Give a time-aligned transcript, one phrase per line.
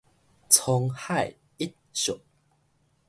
[0.49, 2.21] 滄海一粟